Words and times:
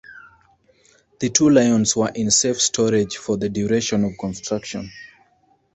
The 1.19 1.29
two 1.29 1.51
lions 1.51 1.95
were 1.95 2.09
in 2.09 2.31
safe 2.31 2.59
storage 2.59 3.17
for 3.17 3.37
the 3.37 3.49
duration 3.49 4.03
of 4.03 4.13
the 4.13 4.17
construction. 4.17 4.91